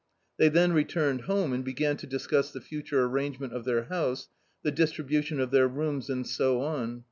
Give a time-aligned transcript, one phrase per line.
[0.39, 4.29] They then returned home and began to discuss the future arrangement of their house,
[4.63, 6.99] the distribution of their rooms, and so on.